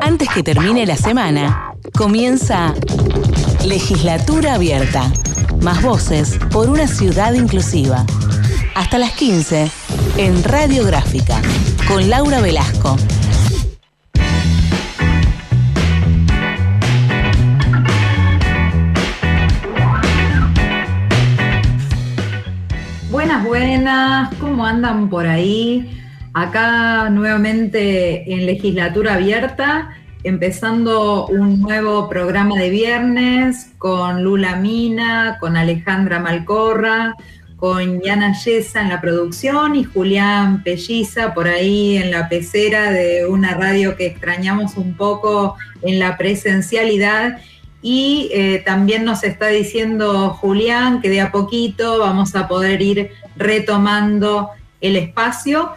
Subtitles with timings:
[0.00, 2.74] Antes que termine la semana, comienza
[3.66, 5.12] Legislatura Abierta.
[5.62, 8.04] Más voces por una ciudad inclusiva.
[8.74, 9.70] Hasta las 15
[10.16, 11.42] en Radiográfica
[11.86, 12.96] con Laura Velasco.
[23.10, 25.99] Buenas, buenas, ¿cómo andan por ahí?
[26.40, 29.90] Acá nuevamente en legislatura abierta,
[30.24, 37.14] empezando un nuevo programa de viernes con Lula Mina, con Alejandra Malcorra,
[37.56, 43.26] con Yana Yesa en la producción y Julián Pelliza por ahí en la pecera de
[43.26, 47.36] una radio que extrañamos un poco en la presencialidad.
[47.82, 53.10] Y eh, también nos está diciendo Julián que de a poquito vamos a poder ir
[53.36, 54.48] retomando
[54.80, 55.72] el espacio.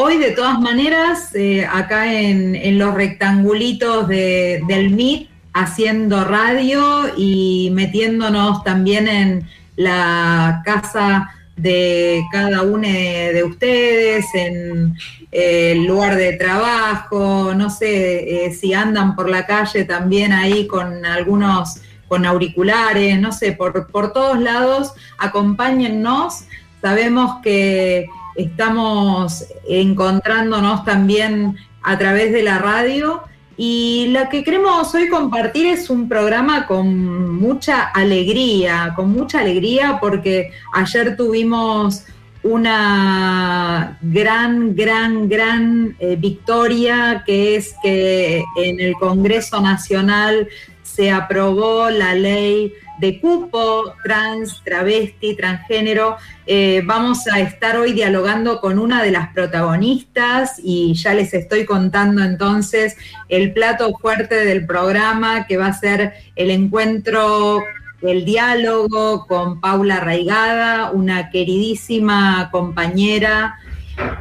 [0.00, 8.62] Hoy, de todas maneras, eh, acá en, los rectangulitos del MIT, haciendo radio y metiéndonos
[8.62, 14.96] también en la casa de cada uno de ustedes, en
[15.32, 20.68] eh, el lugar de trabajo, no sé eh, si andan por la calle también ahí
[20.68, 26.44] con algunos, con auriculares, no sé, por, por todos lados, acompáñennos.
[26.80, 28.06] Sabemos que
[28.38, 33.22] estamos encontrándonos también a través de la radio.
[33.56, 39.98] Y lo que queremos hoy compartir es un programa con mucha alegría, con mucha alegría
[40.00, 42.04] porque ayer tuvimos
[42.44, 50.48] una gran, gran, gran eh, victoria que es que en el Congreso Nacional
[50.84, 56.16] se aprobó la ley de cupo trans, travesti, transgénero.
[56.46, 61.64] Eh, vamos a estar hoy dialogando con una de las protagonistas y ya les estoy
[61.64, 62.96] contando entonces
[63.28, 67.62] el plato fuerte del programa que va a ser el encuentro
[68.02, 73.58] el diálogo con Paula Raigada, una queridísima compañera,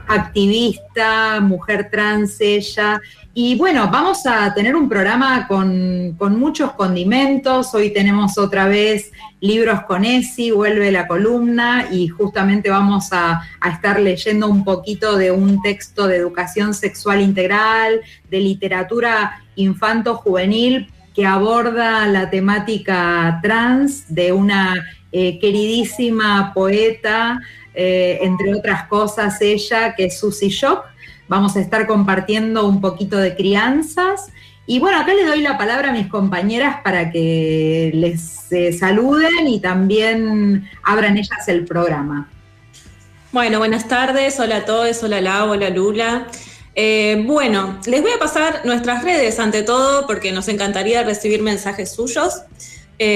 [0.08, 3.00] activista, mujer trans ella,
[3.40, 7.72] y bueno, vamos a tener un programa con, muchos condimentos.
[7.76, 14.00] Hoy tenemos otra vez libros con ESI, vuelve la columna y justamente vamos a, estar
[14.00, 22.08] leyendo un poquito de un texto de educación sexual integral, de literatura infanto-juvenil que aborda
[22.08, 27.40] la temática trans de una eh, queridísima poeta,
[27.80, 30.84] eh, entre otras cosas, ella, que es Susie Shock
[31.28, 34.32] Vamos a estar compartiendo un poquito de crianzas.
[34.66, 39.48] Y bueno, acá le doy la palabra a mis compañeras para que les eh, saluden
[39.48, 42.30] y también abran ellas el programa.
[43.32, 46.28] Bueno, buenas tardes, hola a todos, hola Lau, hola Lula.
[46.74, 51.92] Eh, bueno, les voy a pasar nuestras redes ante todo porque nos encantaría recibir mensajes
[51.92, 52.42] suyos.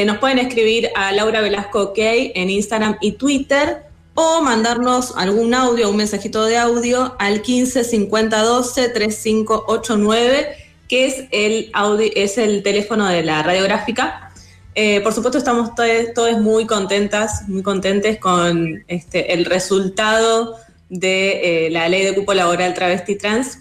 [0.05, 3.90] Nos pueden escribir a Laura Velasco OK en Instagram y Twitter
[4.21, 10.47] o mandarnos algún audio, un mensajito de audio al 15 50 12 3589,
[10.87, 11.71] que es el,
[12.15, 14.31] es el teléfono de la radiográfica.
[14.75, 20.55] Eh, por supuesto, estamos todos, muy contentas, muy contentes con este, el resultado
[20.89, 23.57] de eh, la ley de cupo laboral travesti trans.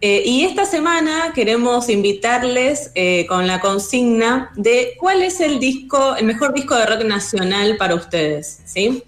[0.00, 2.92] Eh, y esta semana queremos invitarles
[3.28, 7.94] con la consigna de cuál es el disco, el mejor disco de rock nacional para
[7.96, 9.02] ustedes, ¿sí?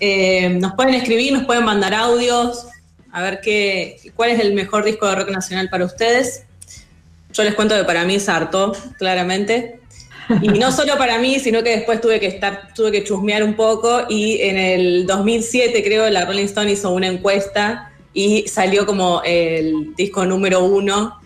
[0.00, 2.66] Eh, nos pueden escribir, nos pueden mandar audios,
[3.12, 6.44] a ver qué, cuál es el mejor disco de rock nacional para ustedes.
[7.32, 9.80] Yo les cuento que para mí es harto, claramente.
[10.42, 13.54] Y no solo para mí, sino que después tuve que estar, tuve que chusmear un
[13.54, 19.22] poco y en el 2007 creo la Rolling Stone hizo una encuesta y salió como
[19.24, 21.18] el disco número uno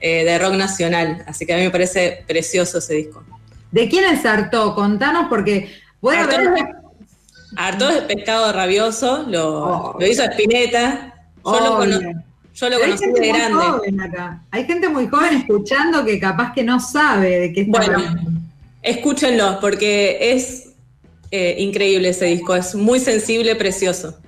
[0.00, 1.22] eh, de rock nacional.
[1.26, 3.22] Así que a mí me parece precioso ese disco.
[3.70, 4.74] ¿De quién es Harto?
[4.74, 6.28] Contanos porque bueno,
[7.56, 11.14] Harto de pescado rabioso, lo, hizo Spinetta.
[11.44, 14.38] Yo lo, conocí de grande.
[14.50, 18.16] Hay gente muy joven escuchando que capaz que no sabe de qué está Bueno,
[18.82, 20.70] escúchenlo, porque es
[21.30, 24.18] eh, increíble ese disco, es muy sensible, precioso.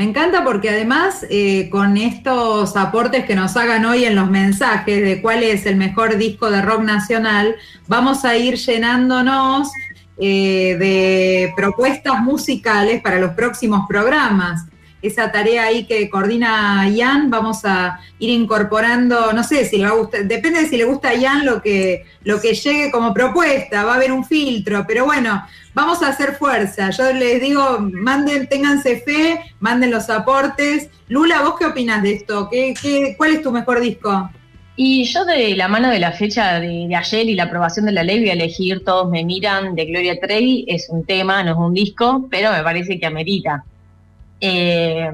[0.00, 5.02] Me encanta porque además eh, con estos aportes que nos hagan hoy en los mensajes
[5.02, 7.54] de cuál es el mejor disco de rock nacional,
[7.86, 9.70] vamos a ir llenándonos
[10.22, 14.66] eh, de propuestas musicales para los próximos programas.
[15.00, 19.92] Esa tarea ahí que coordina Ian, vamos a ir incorporando, no sé si le va
[19.92, 23.14] a gustar, depende de si le gusta a Ian lo que, lo que llegue como
[23.14, 26.90] propuesta, va a haber un filtro, pero bueno, vamos a hacer fuerza.
[26.90, 30.90] Yo les digo, manden, ténganse fe, manden los aportes.
[31.08, 32.48] Lula, ¿vos qué opinas de esto?
[32.50, 34.30] ¿Qué, qué, cuál es tu mejor disco?
[34.76, 38.02] Y yo de la mano de la fecha de, ayer y la aprobación de la
[38.02, 40.64] ley voy a elegir Todos me miran de Gloria Trevi.
[40.68, 43.64] Es un tema, no es un disco, pero me parece que amerita.
[44.40, 45.10] Eh,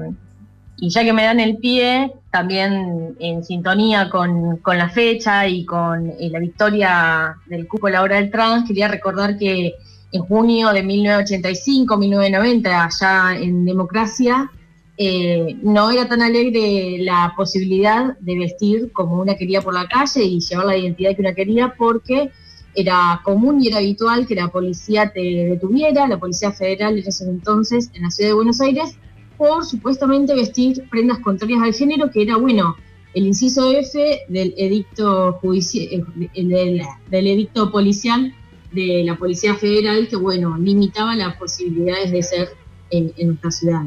[0.77, 6.11] y ya que me dan el pie, también en sintonía con, la fecha y con
[6.11, 9.73] eh, la victoria del cupo la hora del trans, quería recordar que
[10.11, 14.51] en junio de 1985, 1990, allá en democracia,
[14.99, 20.23] eh, no era tan alegre la posibilidad de vestir como una quería por la calle
[20.23, 22.31] y llevar la identidad que una quería porque
[22.73, 27.25] era común y era habitual que la policía te detuviera, la Policía Federal en ese
[27.25, 28.97] entonces en la ciudad de Buenos Aires,
[29.37, 32.75] por supuestamente vestir prendas contrarias al género, que era, bueno,
[33.13, 36.05] el inciso F del edicto, judicial,
[36.35, 38.33] del, del edicto policial
[38.71, 42.49] de la Policía Federal, que, bueno, limitaba las posibilidades de ser
[42.89, 43.83] en, en nuestra ciudad.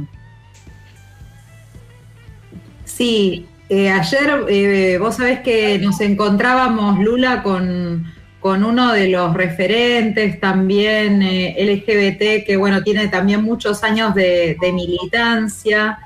[3.00, 8.04] Sí, eh, ayer eh, vos sabés que nos encontrábamos, Lula, con,
[8.42, 15.98] uno de los referentes también eh, LGBT, que bueno, tiene también muchos años de, militancia.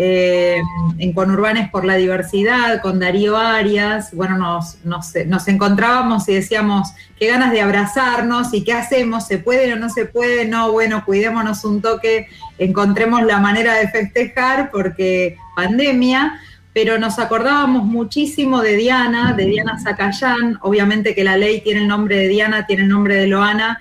[0.00, 7.26] En Conurbanes por la Diversidad, con Darío Arias, bueno, nos, nos, encontrábamos y decíamos, qué
[7.26, 11.64] ganas de abrazarnos y qué hacemos, se puede o no se puede, no, bueno, cuidémonos
[11.64, 12.28] un toque,
[12.58, 16.38] encontremos la manera de festejar porque pandemia,
[16.72, 21.88] pero nos acordábamos muchísimo de Diana, de Diana Zacayán, obviamente que la ley tiene el
[21.88, 23.80] nombre de Diana, tiene el nombre de Loana,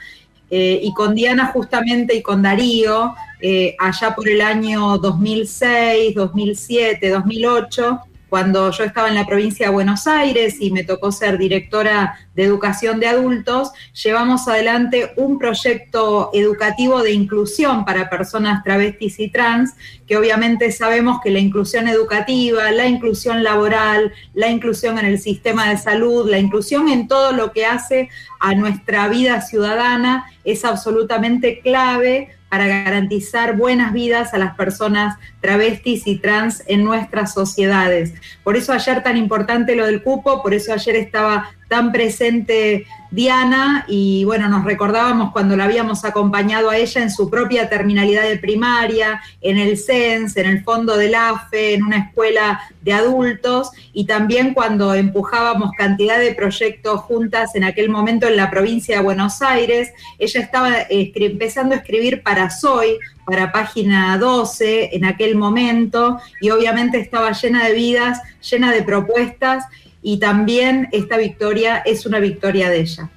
[0.50, 7.10] eh, y con Diana justamente y con Darío, eh, allá por el año 2006, 2007,
[7.10, 8.00] 2008,
[8.38, 12.44] cuando yo estaba en la provincia de Buenos Aires y me tocó ser directora de
[12.44, 13.72] educación de adultos,
[14.04, 19.74] llevamos adelante un proyecto educativo de inclusión para personas travestis y trans,
[20.06, 25.68] que obviamente sabemos que la inclusión educativa, la inclusión laboral, la inclusión en el sistema
[25.72, 31.60] de salud, la inclusión en todo lo que hace a nuestra vida ciudadana es absolutamente
[31.62, 38.14] clave para garantizar buenas vidas a las personas travestis y trans en nuestras sociedades.
[38.44, 43.86] Por eso ayer tan importante lo del cupo, por eso ayer estaba tan presente Diana
[43.88, 48.38] y bueno, nos recordábamos cuando la habíamos acompañado a ella en su propia terminalidad de
[48.38, 54.06] primaria, en el CENS, en el fondo del AFE, en una escuela de adultos y
[54.06, 59.42] también cuando empujábamos cantidad de proyectos juntas en aquel momento en la provincia de Buenos
[59.42, 59.92] Aires.
[60.20, 67.00] Ella estaba empezando a escribir para Soy, para página 12 en aquel momento y obviamente
[67.00, 69.66] estaba llena de vidas, llena de propuestas
[70.02, 73.10] y también esta victoria es una victoria de ella.